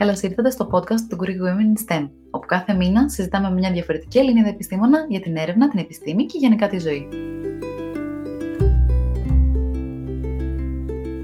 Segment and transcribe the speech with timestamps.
[0.00, 3.72] Καλώς ήρθατε στο podcast του Greek Women in STEM, όπου κάθε μήνα συζητάμε με μια
[3.72, 7.08] διαφορετική Ελληνίδα επιστήμονα για την έρευνα, την επιστήμη και γενικά τη ζωή.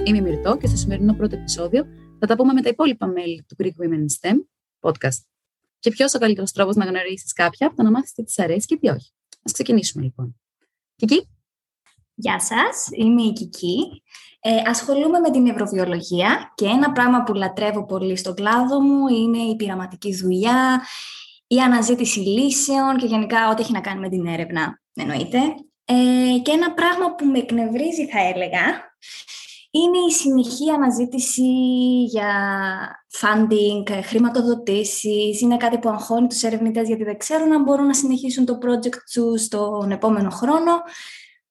[0.05, 1.87] Είμαι η Μυρτώ και στο σημερινό πρώτο επεισόδιο
[2.19, 4.37] θα τα πούμε με τα υπόλοιπα μέλη του Greek Women in STEM
[4.81, 5.21] podcast.
[5.79, 8.67] Και ποιος ο καλύτερος τρόπος να γνωρίσεις κάποια από το να μάθεις τι της αρέσει
[8.67, 9.11] και τι όχι.
[9.39, 10.41] Α ξεκινήσουμε λοιπόν.
[10.97, 11.29] Κική.
[12.19, 14.03] Γεια σας, είμαι η Κική.
[14.41, 19.39] Ε, ασχολούμαι με την νευροβιολογία και ένα πράγμα που λατρεύω πολύ στον κλάδο μου είναι
[19.39, 20.83] η πειραματική δουλειά,
[21.47, 25.39] η αναζήτηση λύσεων και γενικά ό,τι έχει να κάνει με την έρευνα, εννοείται.
[25.85, 28.65] Ε, και ένα πράγμα που με εκνευρίζει, θα έλεγα,
[29.71, 31.53] είναι η συνεχή αναζήτηση
[32.05, 32.33] για
[33.21, 35.41] funding, χρηματοδοτήσεις.
[35.41, 38.99] Είναι κάτι που αγχώνει τους ερευνητές γιατί δεν ξέρουν αν μπορούν να συνεχίσουν το project
[39.13, 40.73] τους στον επόμενο χρόνο.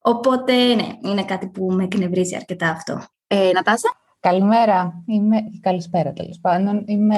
[0.08, 3.02] Οπότε, ναι, είναι κάτι που με εκνευρίζει αρκετά αυτό.
[3.26, 3.88] Ε, Νατάσα;
[4.20, 5.02] Καλημέρα.
[5.06, 5.36] Είμαι...
[5.60, 6.84] Καλησπέρα, τέλος πάντων.
[6.86, 7.16] Είμαι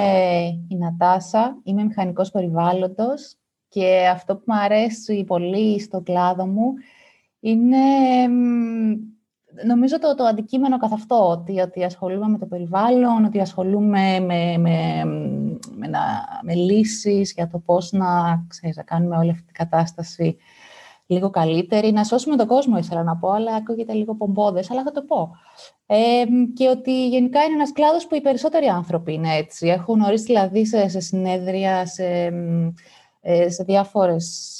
[0.67, 1.59] η Νατάσα.
[1.63, 3.35] Είμαι μηχανικός περιβάλλοντος
[3.67, 6.73] και αυτό που μου αρέσει πολύ στο κλάδο μου
[7.39, 7.77] είναι
[9.65, 14.57] νομίζω το, το αντικείμενο καθ' αυτό, ότι, ότι ασχολούμαι με το περιβάλλον, ότι ασχολούμαι με,
[14.57, 15.03] με,
[15.77, 15.99] με, να,
[16.43, 20.37] με λύσεις για το πώς να, ξέρεις, να κάνουμε όλη αυτή την κατάσταση
[21.09, 24.91] λίγο καλύτερη, να σώσουμε τον κόσμο ήθελα να πω, αλλά ακούγεται λίγο πομπόδες, αλλά θα
[24.91, 25.31] το πω.
[25.85, 29.67] Ε, και ότι γενικά είναι ένας κλάδος που οι περισσότεροι άνθρωποι είναι έτσι.
[29.67, 32.03] Έχουν γνωρίσει δηλαδή σε, σε συνέδρια, σε,
[33.21, 34.55] ε, σε διάφορες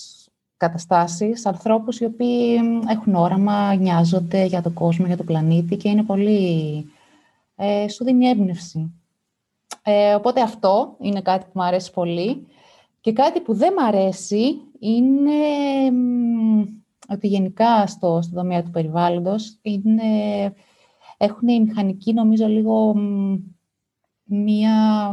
[0.58, 6.04] καταστάσεις, ανθρώπους οι οποίοι έχουν όραμα, νοιάζονται για τον κόσμο, για τον πλανήτη και είναι
[6.04, 6.86] πολύ...
[7.56, 8.94] Ε, σου δίνει έμπνευση.
[9.84, 12.48] Ε, οπότε αυτό είναι κάτι που μου αρέσει πολύ.
[13.02, 15.32] Και κάτι που δεν μου αρέσει είναι
[17.10, 20.04] ότι γενικά στο, στο τομέα του περιβάλλοντος είναι,
[21.18, 22.96] έχουν οι μηχανικοί νομίζω λίγο
[24.24, 25.12] μία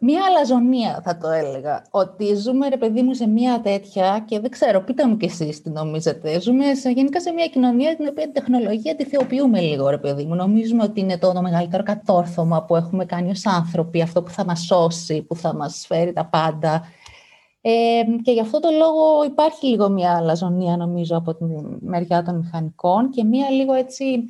[0.00, 1.82] μία αλαζονία θα το έλεγα.
[1.90, 5.62] Ότι ζούμε, ρε παιδί μου, σε μία τέτοια και δεν ξέρω, πείτε μου κι εσείς
[5.62, 6.40] τι νομίζετε.
[6.40, 10.24] Ζούμε σε, γενικά σε μία κοινωνία την οποία την τεχνολογία τη θεοποιούμε λίγο, ρε παιδί
[10.24, 10.34] μου.
[10.34, 14.44] Νομίζουμε ότι είναι το, το μεγαλύτερο κατόρθωμα που έχουμε κάνει ως άνθρωποι, αυτό που θα
[14.44, 16.82] μας σώσει, που θα μας φέρει τα πάντα.
[17.60, 21.44] Ε, και γι' αυτό το λόγο υπάρχει λίγο μία αλαζονία, νομίζω, από τη
[21.80, 24.24] μεριά των μηχανικών και μία λίγο έτσι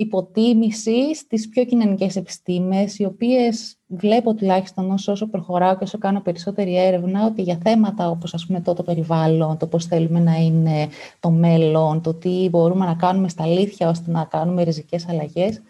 [0.00, 6.20] υποτίμηση στις πιο κοινωνικές επιστήμες, οι οποίες βλέπω τουλάχιστον όσο, όσο προχωράω και όσο κάνω
[6.20, 10.34] περισσότερη έρευνα, ότι για θέματα όπως ας πούμε το, το περιβάλλον, το πώς θέλουμε να
[10.34, 10.88] είναι
[11.20, 15.62] το μέλλον, το τι μπορούμε να κάνουμε στα αλήθεια ώστε να κάνουμε ριζικές αλλαγές,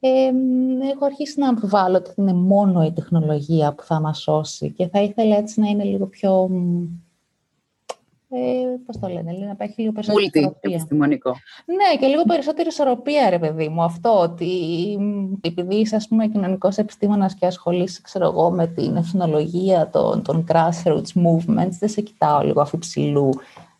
[0.00, 0.30] ε,
[0.90, 5.02] έχω αρχίσει να αμφιβάλλω ότι είναι μόνο η τεχνολογία που θα μας σώσει και θα
[5.02, 6.50] ήθελα έτσι να είναι λίγο πιο
[8.28, 8.38] ε,
[8.86, 10.70] Πώς το λένε, να υπάρχει λίγο περισσότερη ισορροπία.
[10.70, 11.30] επιστημονικό.
[11.64, 13.82] Ναι, και λίγο περισσότερη ισορροπία, ρε παιδί μου.
[13.82, 14.50] Αυτό ότι
[15.40, 20.44] επειδή είσαι, ας πούμε, κοινωνικός επιστήμονας και ασχολείσαι, ξέρω εγώ, με την εθνολογία των, των
[20.48, 23.30] grassroots movements, δεν σε κοιτάω λίγο αφιψηλού,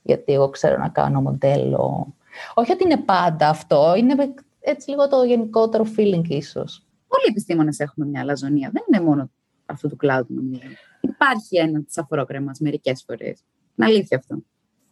[0.02, 2.14] γιατί εγώ ξέρω να κάνω μοντέλο.
[2.54, 6.86] Όχι ότι είναι πάντα αυτό, είναι έτσι λίγο το γενικότερο feeling ίσως.
[7.08, 8.70] Πολλοί επιστήμονες έχουμε μια αλαζονία.
[8.72, 9.30] Δεν είναι μόνο
[9.66, 10.60] αυτού του κλάδου, νομίζω.
[11.00, 13.40] Υπάρχει ένα τη αφρόκρεμα μερικές φορές.
[13.76, 14.38] Είναι αλήθεια αυτό.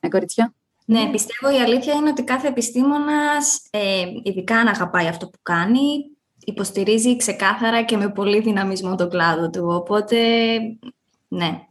[0.00, 0.54] Ε, κοριτσιά.
[0.86, 6.10] Ναι, πιστεύω η αλήθεια είναι ότι κάθε επιστήμονας, ε, ειδικά αν αγαπάει αυτό που κάνει,
[6.44, 9.66] υποστηρίζει ξεκάθαρα και με πολύ δυναμισμό τον κλάδο του.
[9.66, 10.16] Οπότε,
[11.28, 11.66] ναι.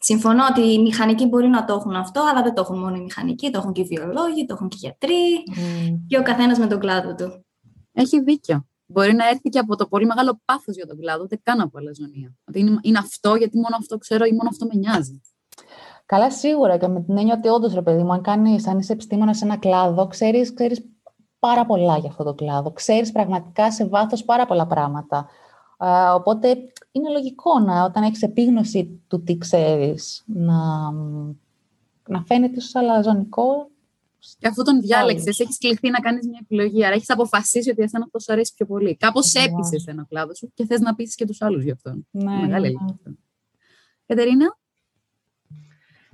[0.00, 3.00] Συμφωνώ ότι οι μηχανικοί μπορεί να το έχουν αυτό, αλλά δεν το έχουν μόνο οι
[3.00, 5.98] μηχανικοί, το έχουν και οι βιολόγοι, το έχουν και οι γιατροί mm.
[6.06, 7.44] και ο καθένας με τον κλάδο του.
[7.92, 8.66] Έχει δίκιο.
[8.86, 11.78] Μπορεί να έρθει και από το πολύ μεγάλο πάθος για τον κλάδο, ούτε καν από
[11.78, 12.34] αλαζονία.
[12.48, 15.20] Ότι είναι, είναι αυτό, γιατί μόνο αυτό ξέρω ή μόνο αυτό με νοιάζει.
[16.06, 18.92] Καλά, σίγουρα και με την έννοια ότι όντως, ρε παιδί μου, αν, κάνεις, αν είσαι
[18.92, 20.84] επιστήμονας σε ένα κλάδο, ξέρεις ξέρεις
[21.38, 22.72] πάρα πολλά για αυτό το κλάδο.
[22.72, 25.28] Ξέρεις πραγματικά σε βάθος πάρα πολλά πράγματα.
[25.78, 26.48] Ε, οπότε
[26.92, 30.90] είναι λογικό να, όταν έχεις επίγνωση του τι ξέρεις, να,
[32.08, 33.70] να φαίνεται ίσως αλαζονικό.
[34.38, 36.84] Και αφού τον διάλεξες, έχεις κληθεί να κάνεις μια επιλογή.
[36.84, 38.96] Άρα έχεις αποφασίσει ότι εσένα αυτό σου αρέσει πιο πολύ.
[38.96, 39.42] Κάπως ναι.
[39.42, 41.90] έπεισε ένα κλάδο σου και θες να πείσει και τους άλλους γι' αυτό.
[42.10, 42.84] Ναι, Μεγάλη ναι.
[42.84, 43.10] αυτό.
[44.06, 44.58] Κατερίνα;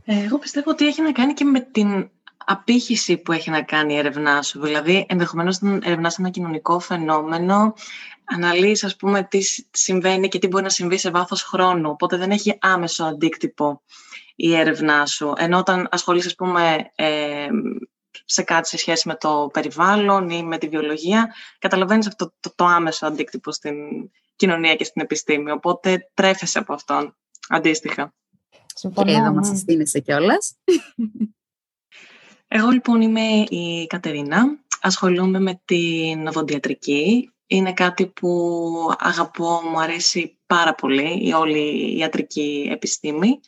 [0.04, 2.10] Ε, εγώ πιστεύω ότι έχει να κάνει και με την
[2.44, 4.60] απήχηση που έχει να κάνει η έρευνά σου.
[4.60, 7.74] Δηλαδή, ενδεχομένως όταν ερευνάς ένα κοινωνικό φαινόμενο,
[8.24, 9.40] αναλύεις, ας πούμε, τι
[9.70, 11.90] συμβαίνει και τι μπορεί να συμβεί σε βάθος χρόνου.
[11.90, 13.82] Οπότε δεν έχει άμεσο αντίκτυπο
[14.36, 15.32] η έρευνά σου.
[15.36, 17.48] Ενώ όταν ασχολείσαι, ας πούμε, ε,
[18.24, 22.64] σε κάτι σε σχέση με το περιβάλλον ή με τη βιολογία, καταλαβαίνεις αυτό το, το
[22.64, 23.74] άμεσο αντίκτυπο στην
[24.36, 25.50] κοινωνία και στην επιστήμη.
[25.50, 27.16] Οπότε τρέφεσαι από αυτόν
[27.48, 28.14] αντίστοιχα.
[28.82, 29.10] Συμφωνώ.
[29.10, 29.54] Και εδώ μας ναι.
[29.54, 30.56] συστήνεσαι κιόλας.
[32.48, 34.44] Εγώ λοιπόν είμαι η Κατερίνα.
[34.80, 37.32] Ασχολούμαι με την οδοντιατρική.
[37.46, 38.30] είναι κάτι που
[38.98, 43.40] αγαπώ, μου αρέσει πάρα πολύ η όλη η ιατρική επιστήμη.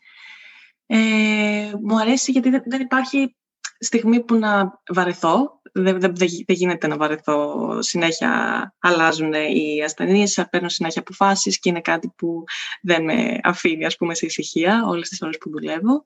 [0.87, 3.37] Ε, μου αρέσει γιατί δεν υπάρχει
[3.85, 5.61] στιγμή που να βαρεθώ.
[5.73, 7.79] Δεν, δεν, δεν γίνεται να βαρεθώ.
[7.83, 12.45] Συνέχεια αλλάζουν οι ασθενείς, παίρνω συνέχεια αποφάσεις και είναι κάτι που
[12.83, 16.03] δεν με αφήνει ας πούμε, σε ησυχία όλες τις ώρες που δουλεύω.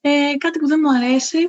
[0.00, 1.48] Ε, κάτι που δεν μου αρέσει,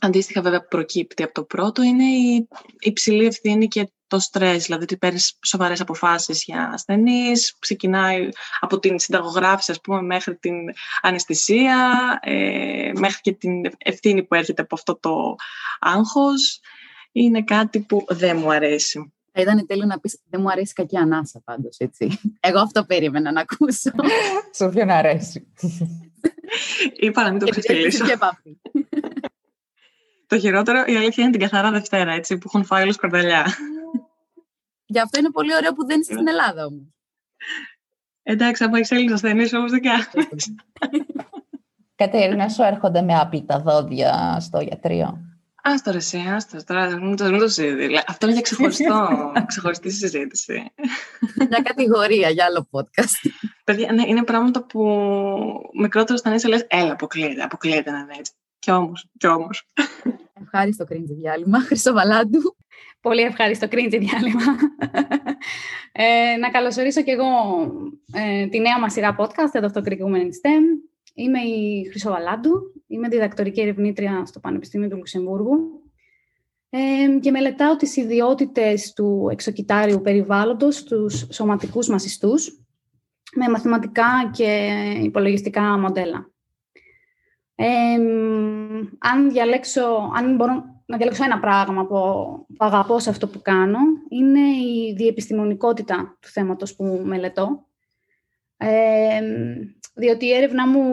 [0.00, 2.48] αντίστοιχα βέβαια που προκύπτει από το πρώτο, είναι η
[2.80, 8.28] υψηλή ευθύνη και το στρες, δηλαδή ότι παίρνεις σοβαρές αποφάσεις για ασθενείς, ξεκινάει
[8.60, 10.54] από την συνταγογράφηση ας πούμε μέχρι την
[11.02, 11.78] αναισθησία,
[12.22, 15.36] ε, μέχρι και την ευθύνη που έρχεται από αυτό το
[15.80, 16.60] άγχος.
[17.12, 19.12] Είναι κάτι που δεν μου αρέσει.
[19.34, 22.20] Ήταν τέλειο να πεις δεν μου αρέσει κακή ανάσα πάντως, έτσι.
[22.40, 23.90] Εγώ αυτό περίμενα να ακούσω.
[24.50, 25.46] Σε όποιον αρέσει.
[26.96, 28.04] Είπα να μην το ξεφυλίσω.
[30.26, 33.46] Το χειρότερο, η αλήθεια είναι την καθαρά Δευτέρα, έτσι, που έχουν φάει όλους κορδαλιά.
[34.92, 36.86] Γι' αυτό είναι πολύ ωραίο που δεν είσαι στην Ελλάδα όμως.
[38.22, 40.08] Εντάξει, από έχεις Έλληνες ασθενείς όμως δεν κάνεις.
[42.02, 45.20] Κατερίνα, σου έρχονται με άπλυτα δόντια στο γιατρίο.
[45.64, 47.44] Άστο ρε εσύ, άστο, τώρα μην το, το
[48.06, 49.08] Αυτό είναι για ξεχωριστό,
[49.46, 50.72] ξεχωριστή συζήτηση.
[51.48, 53.30] Για κατηγορία, για άλλο podcast.
[53.64, 54.80] Παιδιά, ναι, είναι πράγματα που
[55.80, 58.32] μικρότερος ασθενή λες, έλα, αποκλείεται, αποκλείεται να είναι έτσι.
[58.58, 59.66] Κι όμως, κι όμως.
[60.42, 61.60] Ευχάριστο κρίντζι διάλειμμα.
[61.60, 62.56] Χρυσοβαλάντου.
[63.02, 64.56] Πολύ ευχάριστο κρίντζι διάλειμμα.
[65.92, 67.26] ε, να καλωσορίσω και εγώ
[68.12, 70.64] ε, τη νέα μας σειρά podcast εδώ στο Greek Women in STEM.
[71.14, 72.52] Είμαι η Χρυσοβαλάντου.
[72.86, 75.82] Είμαι διδακτορική ερευνήτρια στο Πανεπιστήμιο του Λουξεμβούργου
[76.70, 82.60] ε, και μελετάω τις ιδιότητες του εξοκυτάριου περιβάλλοντος στους σωματικούς μασιστούς
[83.34, 84.70] με μαθηματικά και
[85.02, 86.32] υπολογιστικά μοντέλα
[88.98, 91.96] αν, διαλέξω, αν μπορώ να διαλέξω ένα πράγμα που,
[92.56, 93.78] που αγαπώ σε αυτό που κάνω,
[94.08, 97.66] είναι η διεπιστημονικότητα του θέματος που μελετώ.
[99.94, 100.84] διότι η έρευνα μου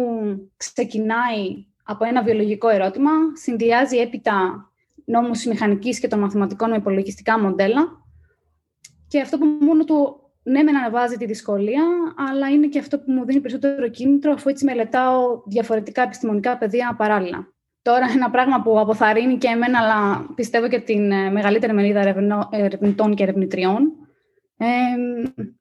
[0.58, 4.66] ξεκινάει από ένα βιολογικό ερώτημα, συνδυάζει έπειτα
[5.06, 7.88] νόμους μηχανικής και των μαθηματικών με υπολογιστικά μοντέλα
[9.08, 11.84] και αυτό που μόνο του ναι, με αναβάζει τη δυσκολία,
[12.30, 16.96] αλλά είναι και αυτό που μου δίνει περισσότερο κίνητρο, αφού έτσι μελετάω διαφορετικά επιστημονικά πεδία
[16.98, 17.54] παράλληλα.
[17.90, 22.00] Τώρα, ένα πράγμα που αποθαρρύνει και εμένα, αλλά πιστεύω και την ε, μεγαλύτερη μερίδα
[22.52, 23.92] ερευνητών και ερευνητριών,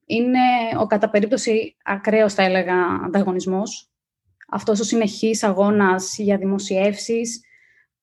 [0.07, 0.39] είναι
[0.81, 3.91] ο κατά περίπτωση ακραίος, θα έλεγα, ανταγωνισμός.
[4.49, 7.41] Αυτός ο συνεχής αγώνας για δημοσιεύσεις,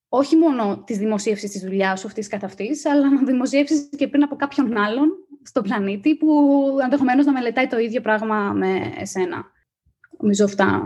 [0.09, 4.23] όχι μόνο της δημοσίευσης της δουλειάς σου αυτής καθ' αυτής, αλλά να δημοσιεύσεις και πριν
[4.23, 5.09] από κάποιον άλλον
[5.43, 9.43] στον πλανήτη που ενδεχομένως να μελετάει το ίδιο πράγμα με εσένα.
[10.19, 10.81] Νομίζω αυτά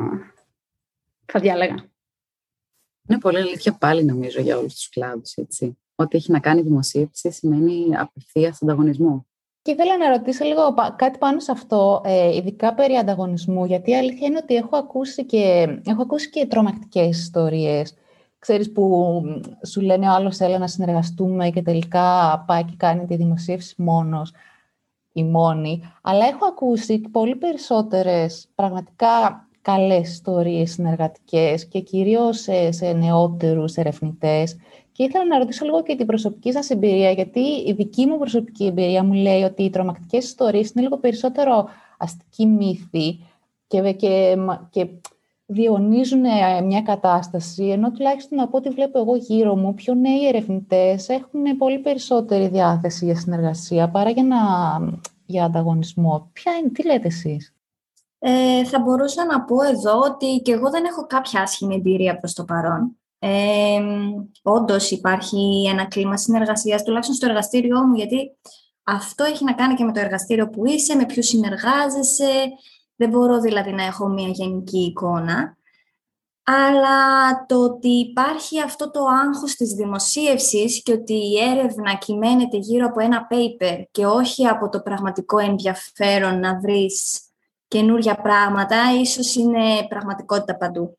[1.26, 1.76] θα διάλεγα.
[3.10, 5.78] Είναι πολύ αλήθεια πάλι νομίζω για όλους τους κλάδους, έτσι.
[5.96, 9.26] Ό,τι έχει να κάνει δημοσίευση σημαίνει απευθείας ανταγωνισμό.
[9.62, 13.96] Και ήθελα να ρωτήσω λίγο κάτι πάνω σε αυτό, ε, ειδικά περί ανταγωνισμού, γιατί η
[13.96, 17.94] αλήθεια είναι ότι έχω ακούσει και, έχω ακούσει και τρομακτικές ιστορίες.
[18.40, 19.22] Ξέρεις που
[19.68, 24.34] σου λένε ο άλλος θέλει να συνεργαστούμε και τελικά πάει και κάνει τη δημοσίευση μόνος
[25.14, 32.92] η μόνη, αλλά έχω ακούσει πολύ περισσότερες πραγματικά καλές ιστορίες συνεργατικές και κυρίως σε, σε
[32.92, 34.58] νεότερους ερευνητές.
[34.92, 38.66] Και ήθελα να ρωτήσω λίγο και την προσωπική σας εμπειρία, γιατί η δική μου προσωπική
[38.66, 43.20] εμπειρία μου λέει ότι οι τρομακτικές ιστορίες είναι λίγο περισσότερο αστική μύθη
[43.68, 44.38] και, και,
[44.70, 44.88] και
[45.46, 51.10] διονύζουν ε, μια κατάσταση, ενώ τουλάχιστον από ό,τι βλέπω εγώ γύρω μου, πιο νέοι ερευνητές
[51.10, 54.38] έχουν πολύ περισσότερη διάθεση για συνεργασία παρά για, να,
[55.26, 56.30] για ανταγωνισμό.
[56.34, 57.54] Ποια είναι, τι λέτε εσείς;
[58.20, 62.34] Ε, θα μπορούσα να πω εδώ ότι και εγώ δεν έχω κάποια άσχημη εμπειρία προς
[62.34, 63.00] το παρόν.
[63.20, 63.80] Ε,
[64.42, 68.38] Όντως υπάρχει ένα κλίμα συνεργασίας, τουλάχιστον στο εργαστήριό μου, γιατί
[68.84, 72.32] αυτό έχει να κάνει και με το εργαστήριο που είσαι, με ποιους συνεργάζεσαι,
[72.96, 75.58] δεν μπορώ δηλαδή να έχω μια γενική εικόνα.
[76.44, 82.86] Αλλά το ότι υπάρχει αυτό το άγχος της δημοσίευσης και ότι η έρευνα κυμαίνεται γύρω
[82.86, 87.29] από ένα paper και όχι από το πραγματικό ενδιαφέρον να βρεις
[87.70, 90.98] καινούργια πράγματα, ίσως είναι πραγματικότητα παντού.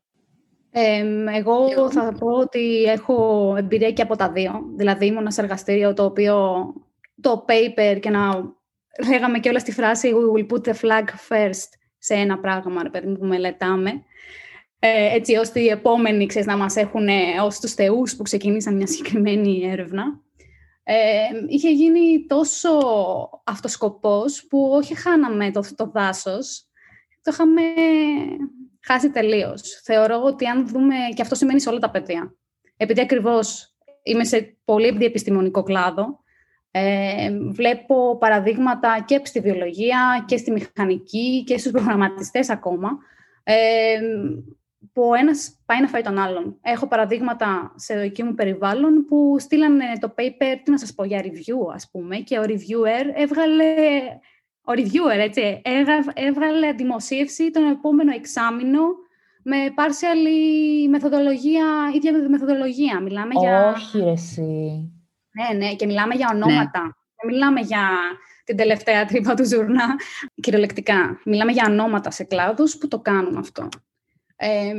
[1.37, 4.53] εγώ θα πω ότι έχω εμπειρία και από τα δύο.
[4.77, 6.65] Δηλαδή ήμουν σε εργαστήριο το οποίο
[7.21, 8.53] το paper και να
[9.09, 12.91] λέγαμε και όλα στη φράση «We will put the flag first» σε ένα πράγμα, ρε
[12.91, 13.91] παιδί που μελετάμε.
[14.79, 17.09] Ε, έτσι ώστε οι επόμενοι, ξέρεις, να μας έχουν
[17.43, 20.21] ως τους θεούς που ξεκινήσαν μια συγκεκριμένη έρευνα.
[20.93, 22.71] Ε, είχε γίνει τόσο
[23.45, 26.67] αυτοσκοπός που όχι χάναμε το, το δάσος,
[27.23, 27.63] το είχαμε
[28.81, 29.81] χάσει τελείως.
[29.85, 32.35] Θεωρώ ότι αν δούμε, και αυτό σημαίνει σε όλα τα παιδιά,
[32.77, 36.19] επειδή ακριβώς είμαι σε πολύ επιστημονικό κλάδο,
[36.73, 42.91] Ε, βλέπω παραδείγματα και στη βιολογία και στη μηχανική και στους προγραμματιστές ακόμα.
[43.43, 44.01] Ε,
[44.93, 46.59] που ο ένας πάει να φάει τον άλλον.
[46.63, 51.23] Έχω παραδείγματα σε δική μου περιβάλλον που στείλανε το paper, τι να σας πω, για
[51.23, 53.65] review ας πούμε και ο reviewer έβγαλε,
[54.65, 55.63] ο reviewer έτσι,
[56.15, 58.81] έβγαλε δημοσίευση τον επόμενο εξάμεινο
[59.43, 60.29] με partial
[60.89, 63.01] μεθοδολογία, ίδια μεθοδολογία.
[63.01, 63.73] Μιλάμε για...
[63.77, 64.93] Όχι ρε εσύ.
[65.33, 66.83] Ναι, ναι, και μιλάμε για ονόματα.
[66.83, 67.33] Ναι.
[67.33, 67.89] μιλάμε για
[68.45, 69.97] την τελευταία τρύπα του ζουρνά,
[70.43, 71.21] κυριολεκτικά.
[71.25, 73.69] Μιλάμε για ονόματα σε κλάδους που το κάνουν αυτό.
[74.43, 74.73] Ε,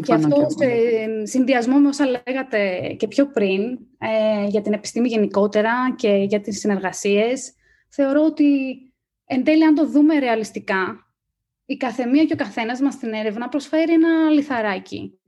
[0.00, 5.72] και αυτό σε συνδυασμό με όσα λέγατε και πιο πριν ε, για την επιστήμη γενικότερα
[5.96, 7.54] και για τις συνεργασίες,
[7.88, 8.44] θεωρώ ότι
[9.24, 11.06] εν τέλει αν το δούμε ρεαλιστικά,
[11.64, 15.18] η καθεμία και ο καθένας μας στην έρευνα προσφέρει ένα λιθαράκι.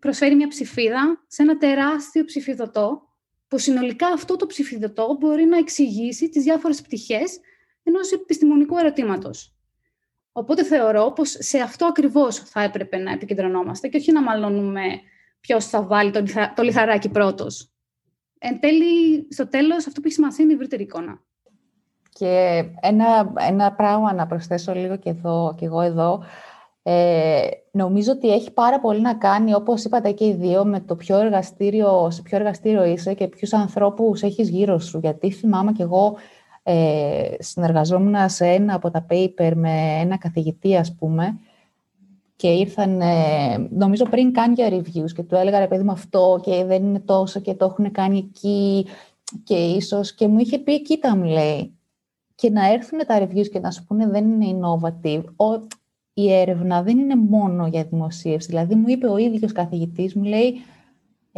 [0.00, 3.02] Προσφέρει μια ψηφίδα σε ένα τεράστιο ψηφιδωτό,
[3.48, 7.40] που συνολικά αυτό το ψηφιδωτό μπορεί να εξηγήσει τις διάφορες πτυχές
[7.82, 9.55] ενός επιστημονικού ερωτήματος.
[10.38, 14.82] Οπότε θεωρώ πως σε αυτό ακριβώς θα έπρεπε να επικεντρωνόμαστε και όχι να μαλώνουμε
[15.40, 16.52] ποιος θα βάλει το, λιθα...
[16.56, 17.70] το λιθαράκι πρώτος.
[18.38, 21.22] Εν τέλει, στο τέλος, αυτό που έχει σημασία είναι η ευρύτερη εικόνα.
[22.12, 26.22] Και ένα, ένα πράγμα να προσθέσω λίγο και, εδώ, και εγώ εδώ.
[26.82, 30.96] Ε, νομίζω ότι έχει πάρα πολύ να κάνει, όπως είπατε και οι δύο, με το
[30.96, 34.98] ποιο εργαστήριο, σε ποιο εργαστήριο είσαι και ποιους ανθρώπους έχεις γύρω σου.
[34.98, 36.16] Γιατί θυμάμαι και εγώ
[36.68, 41.38] ε, συνεργαζόμουν σε ένα από τα paper με ένα καθηγητή, ας πούμε,
[42.36, 46.40] και ήρθαν, ε, νομίζω πριν κάνει για reviews και του έλεγα, ρε παιδί μου, αυτό
[46.42, 48.86] και δεν είναι τόσο και το έχουν κάνει εκεί
[49.44, 51.72] και ίσως, και μου είχε πει, κοίτα μου λέει,
[52.34, 55.66] και να έρθουν τα reviews και να σου πούνε δεν είναι innovative, ο,
[56.14, 58.48] η έρευνα δεν είναι μόνο για δημοσίευση.
[58.48, 60.54] Δηλαδή, μου είπε ο ίδιος καθηγητής, μου λέει,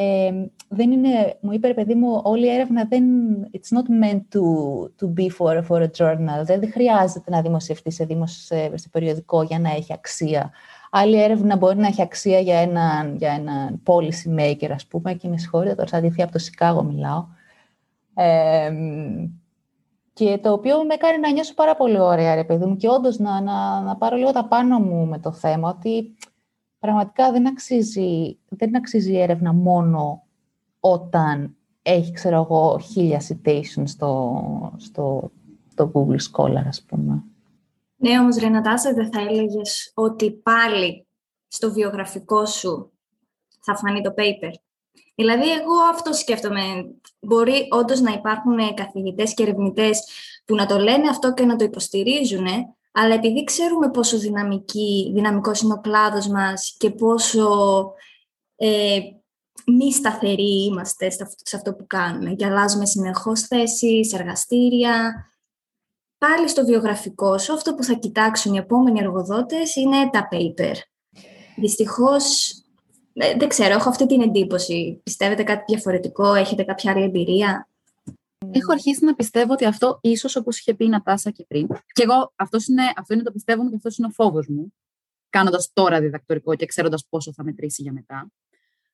[0.00, 0.30] ε,
[0.68, 3.04] δεν είναι, μου είπε, παιδί μου, όλη η έρευνα δεν,
[3.52, 4.42] it's not meant to,
[5.00, 6.44] to be for, for a journal.
[6.44, 10.50] Δεν χρειάζεται να δημοσιευτεί σε, σε, σε περιοδικό για να έχει αξία.
[10.90, 15.28] Άλλη έρευνα μπορεί να έχει αξία για έναν, για έναν policy maker, ας πούμε, και
[15.28, 17.26] με συγχωρείτε, τώρα σαν από το Σικάγο μιλάω.
[18.14, 18.72] Ε,
[20.12, 23.18] και το οποίο με κάνει να νιώσω πάρα πολύ ωραία, ρε παιδί μου, και όντως
[23.18, 26.16] να, να, να πάρω λίγο τα πάνω μου με το θέμα, ότι
[26.78, 30.22] πραγματικά δεν αξίζει, δεν αξίζει η έρευνα μόνο
[30.80, 34.42] όταν έχει, ξέρω εγώ, χίλια citations στο,
[34.76, 35.30] στο,
[35.68, 37.22] στο Google Scholar, ας πούμε.
[37.96, 41.06] Ναι, όμως Ρενατάσα, δεν θα έλεγες ότι πάλι
[41.48, 42.92] στο βιογραφικό σου
[43.60, 44.52] θα φανεί το paper;
[45.14, 46.60] Δηλαδή, εγώ αυτό σκέφτομαι.
[47.20, 50.08] Μπορεί όντως να υπάρχουν καθηγητές και ερευνητές
[50.44, 52.46] που να το λένε αυτό και να το υποστηρίζουν,
[53.00, 57.48] αλλά επειδή ξέρουμε πόσο δυναμική, δυναμικός είναι ο κλάδος μας και πόσο
[58.56, 58.98] ε,
[59.66, 61.10] μη σταθεροί είμαστε
[61.44, 65.26] σε αυτό που κάνουμε και αλλάζουμε συνεχώς θέσεις, εργαστήρια,
[66.18, 70.74] πάλι στο βιογραφικό σου αυτό που θα κοιτάξουν οι επόμενοι εργοδότες είναι τα paper.
[71.56, 72.50] Δυστυχώς,
[73.12, 75.00] ε, δεν ξέρω, έχω αυτή την εντύπωση.
[75.02, 77.68] Πιστεύετε κάτι διαφορετικό, έχετε κάποια άλλη εμπειρία;
[78.50, 81.66] Έχω αρχίσει να πιστεύω ότι αυτό ίσως όπως είχε πει η Νατάσα και πριν.
[81.66, 84.74] Και εγώ αυτός είναι, αυτό είναι το πιστεύω μου και αυτός είναι ο φόβος μου.
[85.28, 88.32] Κάνοντας τώρα διδακτορικό και ξέροντας πόσο θα μετρήσει για μετά.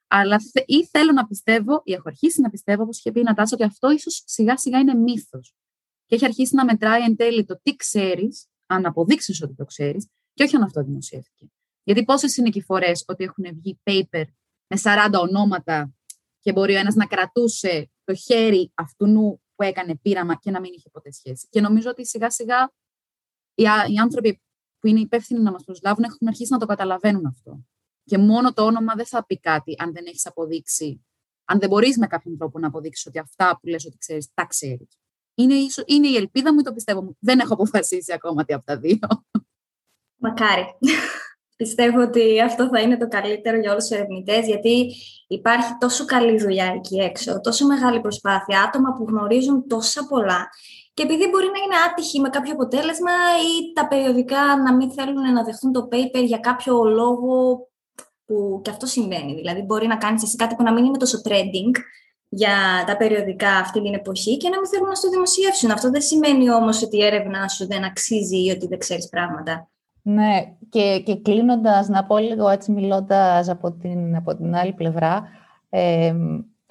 [0.09, 0.37] Αλλά
[0.67, 3.65] ή θέλω να πιστεύω, ή έχω αρχίσει να πιστεύω, όπως είχε πει η Νατάσα, ότι
[3.65, 5.55] αυτό ίσως σιγά σιγά είναι μύθος.
[6.07, 10.09] Και έχει αρχίσει να μετράει εν τέλει το τι ξέρεις, αν αποδείξεις ότι το ξέρεις,
[10.35, 11.47] και όχι αν αυτό δημοσιεύτηκε.
[11.83, 14.25] Γιατί πόσες είναι και οι φορέ ότι έχουν βγει paper
[14.67, 15.95] με 40 ονόματα
[16.45, 20.73] και μπορεί ο ένας να κρατούσε το χέρι αυτού που έκανε πείραμα και να μην
[20.73, 21.47] είχε ποτέ σχέση.
[21.51, 22.73] Και νομίζω ότι σιγά σιγά
[23.55, 24.43] οι, άνθρωποι
[24.79, 27.65] που είναι υπεύθυνοι να μας προσλάβουν έχουν αρχίσει να το καταλαβαίνουν αυτό.
[28.05, 31.05] Και μόνο το όνομα δεν θα πει κάτι αν δεν έχεις αποδείξει,
[31.45, 34.47] αν δεν μπορείς με κάποιον τρόπο να αποδείξεις ότι αυτά που λες ότι ξέρεις, τα
[34.47, 34.99] ξέρεις.
[35.35, 35.55] Είναι,
[35.87, 38.99] είναι η ελπίδα μου ή το πιστεύω Δεν έχω αποφασίσει ακόμα τι από τα δύο.
[40.17, 40.65] Μακάρι.
[41.57, 44.93] Πιστεύω ότι αυτό θα είναι το καλύτερο για όλους τους ερευνητές, γιατί
[45.27, 50.49] υπάρχει τόσο καλή δουλειά εκεί έξω, τόσο μεγάλη προσπάθεια, άτομα που γνωρίζουν τόσα πολλά.
[50.95, 55.33] Και επειδή μπορεί να είναι άτυχοι με κάποιο αποτέλεσμα ή τα περιοδικά να μην θέλουν
[55.33, 57.59] να δεχτούν το paper για κάποιο λόγο
[58.27, 59.35] που και αυτό συμβαίνει.
[59.35, 61.81] Δηλαδή μπορεί να κάνεις εσύ κάτι που να μην είναι τόσο trending
[62.29, 65.71] για τα περιοδικά αυτή την εποχή και να μην θέλουν να στο δημοσιεύσουν.
[65.71, 69.69] Αυτό δεν σημαίνει όμως ότι η έρευνα σου δεν αξίζει ή ότι δεν ξέρεις πράγματα.
[70.07, 75.29] Ναι, και, και κλείνοντας, να πω λίγο έτσι μιλώντας από την, από την άλλη πλευρά,
[75.69, 76.15] ε,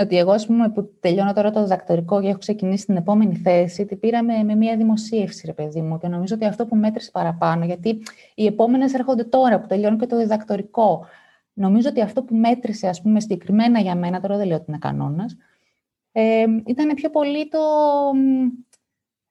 [0.01, 3.85] ότι εγώ, ας πούμε, που τελειώνω τώρα το διδακτορικό και έχω ξεκινήσει την επόμενη θέση,
[3.85, 7.65] την πήραμε με μια δημοσίευση, ρε παιδί μου, και νομίζω ότι αυτό που μέτρησε παραπάνω,
[7.65, 8.01] γιατί
[8.35, 11.05] οι επόμενες έρχονται τώρα, που τελειώνω και το διδακτορικό.
[11.53, 14.77] Νομίζω ότι αυτό που μέτρησε, ας πούμε, συγκεκριμένα για μένα, τώρα δεν λέω ότι είναι
[14.77, 15.37] κανόνας,
[16.11, 17.59] Ε, ήταν πιο πολύ το,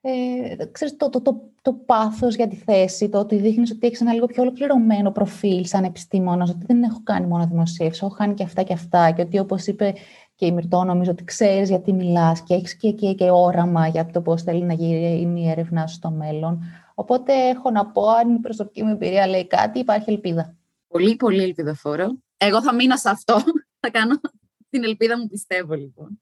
[0.00, 4.00] ε, ξέρεις, το, το, το, το πάθος για τη θέση, το ότι δείχνεις ότι έχεις
[4.00, 8.34] ένα λίγο πιο ολοκληρωμένο προφίλ σαν επιστήμονας, ότι δεν έχω κάνει μόνο δημοσίευση, έχω κάνει
[8.34, 9.94] και αυτά και αυτά και ότι όπως είπε
[10.34, 14.06] και η Μυρτώ, νομίζω ότι ξέρεις γιατί μιλάς και έχεις και, και, και όραμα για
[14.06, 16.62] το πώς θέλει να γίνει η έρευνά σου στο μέλλον.
[16.94, 20.56] Οπότε έχω να πω, αν η προσωπική μου εμπειρία λέει κάτι, υπάρχει ελπίδα.
[20.88, 22.16] Πολύ, πολύ ελπιδοφόρο.
[22.36, 23.34] Εγώ θα μείνω σε αυτό.
[23.80, 24.20] θα κάνω
[24.70, 26.20] την ελπίδα μου, πιστεύω λοιπόν.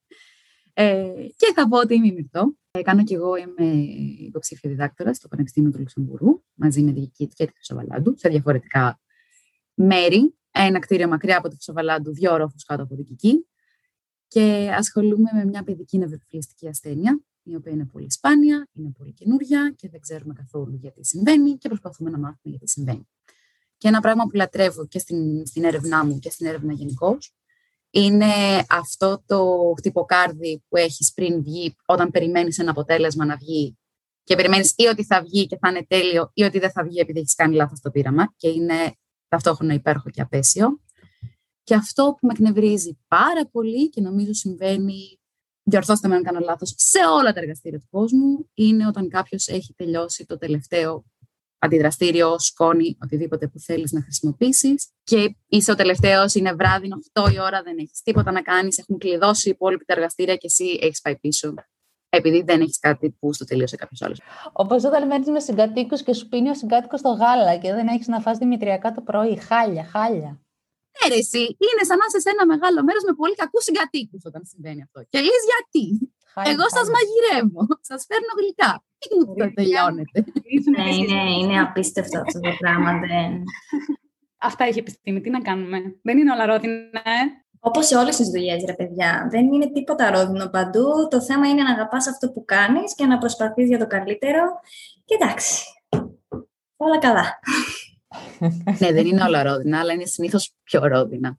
[0.82, 2.54] Ε, και θα πω ότι είμαι Μυρτώ.
[2.70, 3.66] Ε, κάνω κι εγώ, είμαι
[4.18, 9.00] υποψήφια διδάκτορα στο Πανεπιστήμιο του Λουξεμβουργού, μαζί με τη Γική και τη Χρυσοβαλάντου, σε διαφορετικά
[9.74, 10.34] μέρη.
[10.50, 13.46] Ένα κτίριο μακριά από τη Χρυσοβαλάντου, δύο όροφους κάτω από την Κική.
[14.28, 19.74] Και ασχολούμαι με μια παιδική νευροφιλιστική ασθένεια, η οποία είναι πολύ σπάνια, είναι πολύ καινούρια
[19.76, 23.08] και δεν ξέρουμε καθόλου γιατί συμβαίνει και προσπαθούμε να μάθουμε γιατί συμβαίνει.
[23.76, 27.34] Και ένα πράγμα που λατρεύω και στην, στην έρευνά μου και στην έρευνα γενικώς
[27.90, 33.78] είναι αυτό το χτυποκάρδι που έχεις πριν βγει, όταν περιμένεις ένα αποτέλεσμα να βγει
[34.24, 36.98] και περιμένεις ή ότι θα βγει και θα είναι τέλειο, ή ότι δεν θα βγει
[36.98, 38.94] επειδή έχεις κάνει λάθος το πείραμα και είναι
[39.28, 40.80] ταυτόχρονα υπέροχο και απέσιο.
[41.62, 45.20] Και αυτό που με εκνευρίζει πάρα πολύ και νομίζω συμβαίνει,
[45.62, 49.74] διορθώστε με αν κάνω λάθος, σε όλα τα εργαστήρια του κόσμου, είναι όταν κάποιος έχει
[49.74, 51.04] τελειώσει το τελευταίο
[51.60, 57.32] αντιδραστήριο, σκόνη, οτιδήποτε που θέλεις να χρησιμοποιήσεις και είσαι ο τελευταίος, είναι βράδυ, είναι 8
[57.32, 60.78] η ώρα, δεν έχεις τίποτα να κάνεις, έχουν κλειδώσει οι υπόλοιποι τα εργαστήρια και εσύ
[60.82, 61.54] έχεις πάει πίσω
[62.08, 64.20] επειδή δεν έχεις κάτι που στο τελείωσε κάποιος άλλος.
[64.52, 68.06] Όπως όταν μένεις με συγκατοίκους και σου πίνει ο συγκάτοικος το γάλα και δεν έχεις
[68.06, 69.36] να φας δημητριακά το πρωί.
[69.36, 70.40] Χάλια, χάλια.
[70.98, 71.14] Ναι,
[71.66, 74.98] είναι σαν να είσαι σε ένα μεγάλο μέρος με πολύ κακούς συγκατοίκους όταν συμβαίνει αυτό.
[75.08, 75.84] Και λες γιατί;
[76.34, 78.84] Εγώ σας μαγειρεύω, σας φέρνω γλυκά.
[78.98, 80.24] Τι μου το τελειώνετε.
[80.76, 82.98] Ναι, είναι, είναι απίστευτο αυτό το πράγμα.
[82.98, 83.42] Δεν...
[84.38, 85.20] Αυτά έχει επιστήμη.
[85.20, 85.78] Τι να κάνουμε.
[86.02, 87.20] Δεν είναι όλα ρόδινα, ε.
[87.60, 89.28] Όπως σε όλες τις δουλειές, ρε παιδιά.
[89.30, 91.08] Δεν είναι τίποτα ρόδινο παντού.
[91.10, 94.42] Το θέμα είναι να αγαπάς αυτό που κάνεις και να προσπαθείς για το καλύτερο.
[95.04, 95.64] Και εντάξει.
[96.76, 97.38] Όλα καλά.
[98.78, 101.38] ναι, δεν είναι όλα ρόδινα, αλλά είναι συνήθως πιο ρόδινα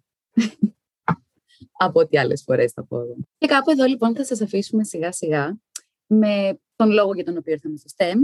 [1.83, 3.15] από ό,τι άλλες φορές θα πω εγώ.
[3.37, 5.59] Και κάπου εδώ λοιπόν θα σας αφήσουμε σιγά σιγά
[6.05, 8.17] με τον λόγο για τον οποίο ήρθαμε στο STEM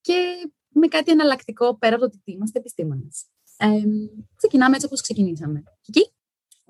[0.00, 3.24] και με κάτι εναλλακτικό πέρα από το ότι είμαστε επιστήμονες.
[3.56, 3.66] Ε,
[4.36, 5.62] ξεκινάμε έτσι όπως ξεκινήσαμε.
[5.80, 6.12] Κική;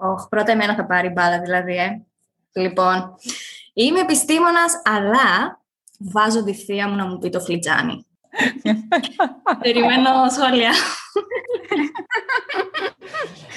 [0.00, 2.06] Oh, πρώτα εμένα θα πάρει μπάλα δηλαδή, ε.
[2.52, 3.14] Λοιπόν,
[3.72, 5.60] είμαι επιστήμονας, αλλά
[5.98, 8.06] βάζω τη θεία μου να μου πει το φλιτζάνι.
[9.62, 10.72] Περιμένω σχόλια.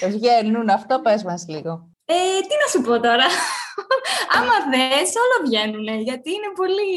[0.10, 1.91] Βγαίνουν αυτό, πες μας λίγο.
[2.12, 3.28] Ε, τι να σου πω τώρα;
[4.36, 6.94] Άμα δες, όλα βγαίνουν, γιατί είναι πολύ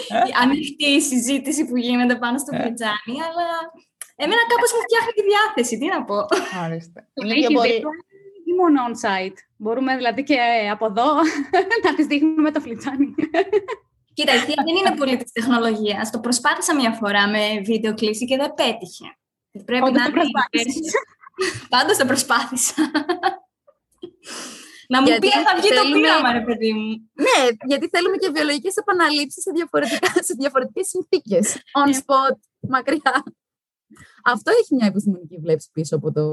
[0.42, 3.48] ανοιχτή η συζήτηση που γίνεται πάνω στο φλιτζάνι, αλλά
[4.22, 6.18] εμένα κάπως μου φτιάχνει τη διάθεση, τι να πω.
[6.64, 6.98] Ορίστε.
[7.14, 7.76] Είναι και πολύ...
[8.50, 9.38] Ή μόνο on-site.
[9.56, 10.38] Μπορούμε δηλαδή και
[10.70, 11.08] από εδώ
[11.84, 13.14] να τις δείχνουμε το φλιτζάνι.
[14.14, 16.10] Κοίτα, η δεν είναι πολύ της τεχνολογίας.
[16.10, 19.16] Το προσπάθησα μια φορά με βίντεο κλίση και δεν πέτυχε.
[19.64, 20.20] Πρέπει Όντως να το
[21.68, 22.74] Πάντως το προσπάθησα.
[24.88, 25.94] Να μου πει αν θα βγει θέλουμε...
[25.94, 27.10] το πείραμα, ρε παιδί μου.
[27.12, 29.50] Ναι, γιατί θέλουμε και βιολογικές επαναλήψεις σε,
[30.22, 31.54] σε διαφορετικές συνθήκες.
[31.54, 31.98] On ναι.
[31.98, 33.24] spot, μακριά.
[34.24, 36.24] Αυτό έχει μια επιστημονική βλέψη πίσω από το,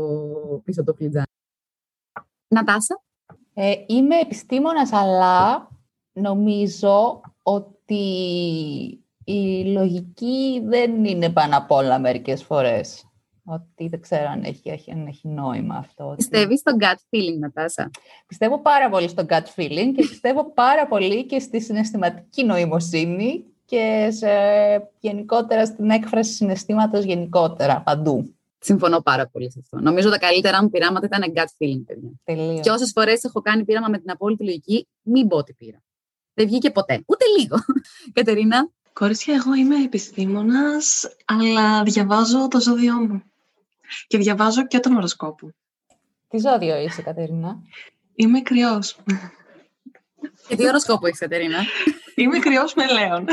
[0.63, 1.25] πίσω το φλιτζάνι.
[2.47, 3.03] Νατάσα.
[3.53, 5.69] Ε, είμαι επιστήμονας, αλλά
[6.13, 8.03] νομίζω ότι
[9.23, 13.05] η λογική δεν είναι πάνω απ' όλα μερικές φορές.
[13.45, 16.13] Ότι δεν ξέρω αν έχει, αν έχει νόημα αυτό.
[16.17, 17.89] Πιστεύεις στο gut feeling, Νατάσα;
[18.27, 24.09] Πιστεύω πάρα πολύ στο gut feeling και πιστεύω πάρα πολύ και στη συναισθηματική νοημοσύνη και
[24.11, 24.27] σε,
[24.99, 28.35] γενικότερα στην έκφραση συναισθήματος γενικότερα, παντού.
[28.59, 29.79] Συμφωνώ πάρα πολύ σε αυτό.
[29.79, 32.11] Νομίζω τα καλύτερα μου πειράματα ήταν gut feeling, παιδιά.
[32.23, 32.59] Τελείως.
[32.59, 35.83] Και όσες φορές έχω κάνει πείραμα με την απόλυτη λογική, μην πω ότι πήρα.
[36.33, 37.03] Δεν βγήκε ποτέ.
[37.05, 37.55] Ούτε λίγο.
[38.13, 43.23] Κατερίνα; Κορίτσια, εγώ είμαι επιστήμονας, αλλά διαβάζω το ζώδιό μου.
[44.07, 45.53] Και διαβάζω και τον οροσκόπο.
[46.27, 47.61] Τι ζώδιο είσαι, Κατερίνα;
[48.15, 48.97] Είμαι κρυός.
[50.47, 51.59] Και τι οροσκόπο είσαι, Κατερίνα;
[52.15, 53.25] Είμαι κρυός με λέον.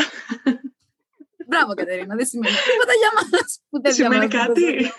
[1.46, 3.60] Μπράβο, Κατερίνα, δεν σημαίνει τίποτα για μας.
[3.68, 4.92] Ούτε σημαίνει κάτι.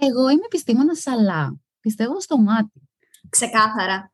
[0.00, 2.88] Εγώ είμαι επιστήμονα αλλά πιστεύω στο μάτι.
[3.28, 4.12] Ξεκάθαρα.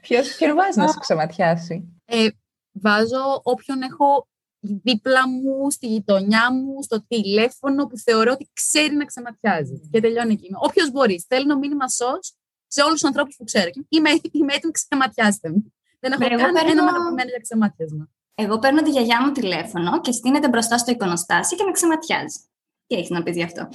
[0.00, 2.28] Ποιος, ποιον βάζεις να σου ξεματιάσει; Ε,
[2.72, 4.28] βάζω όποιον έχω
[4.66, 9.88] δίπλα μου, στη γειτονιά μου, στο τηλέφωνο που θεωρώ ότι ξέρει να ξεματιάζει.
[9.90, 10.48] Και τελειώνει εκεί.
[10.54, 11.20] Όποιος μπορεί.
[11.20, 12.34] Στέλνω μήνυμα σως
[12.66, 13.70] σε όλους τους ανθρώπους που ξέρω.
[13.88, 15.74] Είμαι, είμαι έτοιμη, ξεματιάστε μου.
[16.00, 16.70] Δεν έχω καν παίρνω...
[16.70, 18.08] ένα αγαπημένο για ξεματιάσμα.
[18.34, 22.38] Εγώ παίρνω τη γιαγιά μου τηλέφωνο και στείνεται μπροστά στο εικονοστάσι και με ξεματιάζει.
[22.86, 23.68] Τι έχεις να πεις γι' αυτό;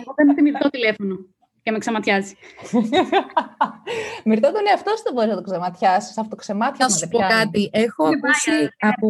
[0.00, 1.16] Εγώ παίρνω τη μυρτό τηλέφωνο.
[1.62, 2.34] και με ξαματιάζει.
[4.24, 6.14] Μυρτώ τον εαυτό σου δεν μπορείς να το ξαματιάσει.
[6.16, 7.70] Αυτοξεμάτια Θα σου πω κάτι.
[7.72, 9.06] Έχω ακούσει από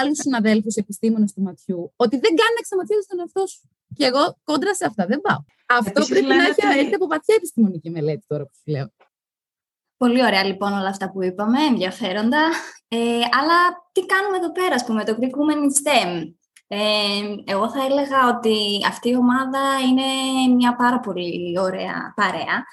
[0.00, 3.68] άλλους συναδέλφους επιστήμονες του ματιού ότι δεν κάνει να ξαματιάζει τον εαυτό σου.
[3.96, 5.40] Και εγώ κόντρα σε αυτά δεν πάω.
[5.68, 8.88] Αυτό πρέπει να έχει έρθει από βαθιά επιστημονική μελέτη τώρα που σου λέω.
[9.96, 12.50] Πολύ ωραία λοιπόν όλα αυτά που είπαμε, ενδιαφέροντα.
[12.88, 12.96] Ε,
[13.38, 13.58] αλλά
[13.92, 16.34] τι κάνουμε εδώ πέρα, ας πούμε, το Greek Women in STEM;
[16.66, 16.78] Ε,
[17.44, 18.56] εγώ θα έλεγα ότι
[18.88, 20.02] αυτή η ομάδα είναι
[20.54, 22.64] μια πάρα πολύ ωραία παρέα.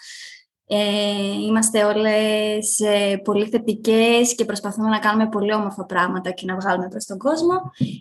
[0.74, 6.56] Ε, είμαστε όλες ε, πολύ θετικές και προσπαθούμε να κάνουμε πολύ όμορφα πράγματα και να
[6.56, 7.54] βγάλουμε προς τον κόσμο.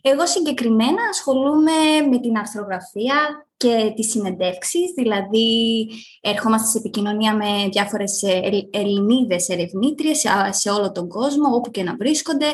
[0.03, 1.73] Εγώ συγκεκριμένα ασχολούμαι
[2.11, 5.89] με την αρθρογραφία και τις συνεντεύξεις, δηλαδή
[6.21, 11.97] ερχόμαστε σε επικοινωνία με διάφορες ε, Ελληνίδες ερευνήτριες σε όλο τον κόσμο, όπου και να
[11.97, 12.47] βρίσκονται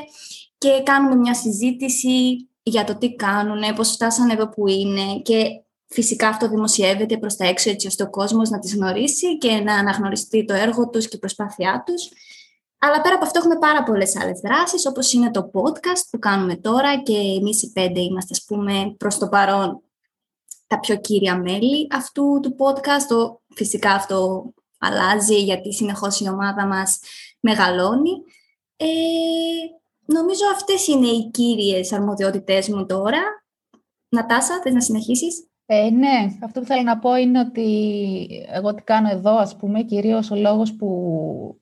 [0.58, 6.28] και κάνουμε μια συζήτηση για το τι κάνουν, πώς φτάσανε εδώ που είναι και φυσικά
[6.28, 10.44] αυτό δημοσιεύεται προς τα έξω έτσι ώστε ο κόσμος να τις γνωρίσει και να αναγνωριστεί
[10.44, 12.08] το έργο τους και η προσπάθειά τους.
[12.78, 16.56] Αλλά πέρα από αυτό έχουμε πάρα πολλές άλλες δράσεις, όπως είναι το podcast που κάνουμε
[16.56, 19.80] τώρα και εμείς οι πέντε είμαστε, ας πούμε, προς το παρόν
[20.66, 23.06] τα πιο κύρια μέλη αυτού του podcast.
[23.08, 24.44] Το, φυσικά αυτό
[24.78, 26.98] αλλάζει γιατί συνεχώς η ομάδα μας
[27.40, 28.10] μεγαλώνει.
[28.76, 28.86] Ε,
[30.04, 33.22] νομίζω αυτές είναι οι κύριες αρμοδιότητές μου τώρα.
[34.08, 37.66] Νατάσα, θες να συνεχίσεις; Ε, ναι, αυτό που θέλω να πω είναι ότι
[38.52, 41.60] εγώ τι κάνω εδώ, ας πούμε, κυρίως ο λόγος που,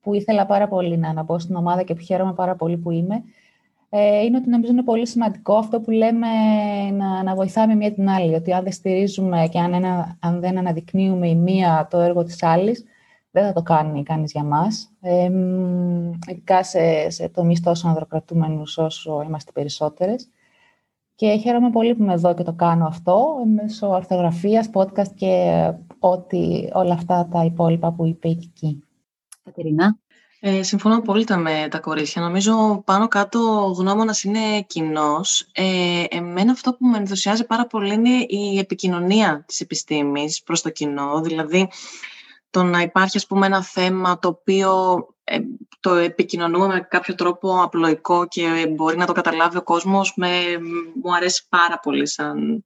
[0.00, 3.22] που ήθελα πάρα πολύ να αναμπώ στην ομάδα και που χαίρομαι πάρα πολύ που είμαι,
[3.88, 6.26] ε, είναι ότι νομίζω είναι πολύ σημαντικό αυτό που λέμε
[6.92, 8.34] να, να βοηθάμε μία την άλλη.
[8.34, 12.42] Ότι αν δεν στηρίζουμε και αν, ένα, αν δεν αναδεικνύουμε η μία το έργο της
[12.42, 12.84] άλλης,
[13.30, 14.92] δεν θα το κάνει κανείς για μας.
[15.00, 15.30] Ε,
[16.28, 20.28] ειδικά σε, σε τομείς τόσο ανδροκρατούμενους όσο είμαστε περισσότερες.
[21.14, 25.52] Και χαίρομαι πολύ που είμαι εδώ και το κάνω αυτό, μέσω αρθογραφίας, podcast και
[25.98, 28.82] ό,τι, όλα αυτά τα υπόλοιπα που είπε η Κική.
[29.44, 29.98] Κατερίνα.
[30.46, 32.22] Ε, συμφωνώ πολύ με τα κορίτσια.
[32.22, 35.48] Νομίζω πάνω κάτω ο γνώμονας είναι κοινός.
[35.52, 40.70] Ε, εμένα αυτό που με ενθουσιάζει πάρα πολύ είναι η επικοινωνία της επιστήμης προς το
[40.70, 41.20] κοινό.
[41.20, 41.68] Δηλαδή,
[42.50, 45.13] το να υπάρχει ας πούμε, ένα θέμα το οποίο ε,
[45.80, 50.28] το επικοινωνούμε με κάποιο τρόπο απλοϊκό και μπορεί να το καταλάβει ο κόσμος, με,
[51.02, 52.64] μου αρέσει πάρα πολύ σαν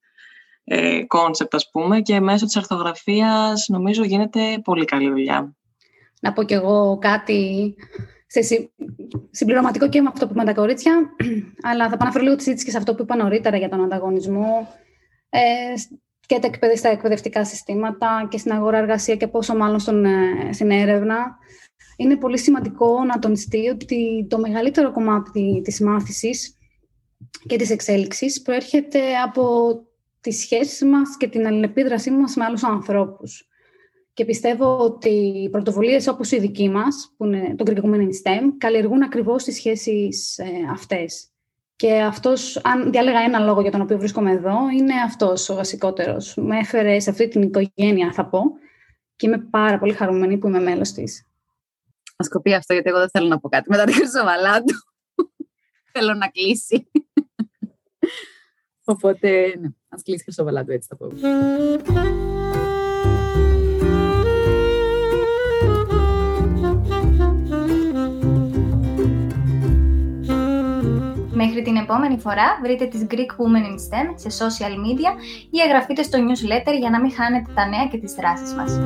[1.07, 5.53] concept, ας πούμε, και μέσω της αρθογραφίας νομίζω γίνεται πολύ καλή δουλειά
[6.21, 7.75] να πω κι εγώ κάτι
[8.27, 8.41] σε
[9.31, 11.11] συμπληρωματικό και με αυτό που είπαν τα κορίτσια,
[11.71, 14.69] αλλά θα επαναφέρω λίγο τη συζήτηση και σε αυτό που είπα νωρίτερα για τον ανταγωνισμό
[15.29, 15.41] ε,
[16.27, 20.71] και τα στα εκπαιδευτικά συστήματα και στην αγορά εργασία και πόσο μάλλον στον, ε, στην
[20.71, 21.39] έρευνα.
[22.01, 26.57] Είναι πολύ σημαντικό να τονιστεί ότι το μεγαλύτερο κομμάτι της μάθησης
[27.47, 29.75] και της εξέλιξης προέρχεται από
[30.21, 33.49] τις σχέσεις μας και την αλληλεπίδρασή μας με άλλους ανθρώπους.
[34.13, 38.09] Και πιστεύω ότι οι πρωτοβουλίες όπως η δική μας, που είναι το Greek Women in
[38.09, 41.29] STEM, καλλιεργούν ακριβώς τις σχέσεις ε, αυτές.
[41.77, 46.35] Και αυτός, αν διάλεγα ένα λόγο για τον οποίο βρίσκομαι εδώ, είναι αυτός ο βασικότερος.
[46.37, 48.43] Με έφερε σε αυτή την οικογένεια, θα πω,
[49.17, 51.28] και είμαι πάρα πολύ χαρούμενη που είμαι μέλος της.
[52.25, 53.71] Α κοπεί αυτό, γιατί εγώ δεν θέλω να πω κάτι.
[53.71, 54.75] Μετά τη χρυσοβαλά του,
[55.93, 56.91] θέλω να κλείσει.
[58.85, 59.29] Οπότε,
[59.61, 61.07] ναι, ας κλείσει η χρυσοβαλά του, έτσι θα πω.
[71.33, 75.13] Μέχρι την επόμενη φορά βρείτε τις Greek Women in STEM σε social media
[75.51, 78.79] ή εγγραφείτε στο newsletter για να μην χάνετε τα νέα και τις δράσεις μας.